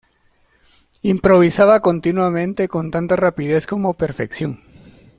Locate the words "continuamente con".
1.79-2.89